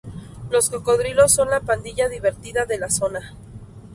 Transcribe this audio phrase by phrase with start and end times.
[0.49, 3.35] Los Cocodrilos son la pandilla divertida de la zona.